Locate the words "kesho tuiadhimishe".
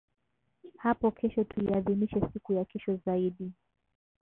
1.11-2.21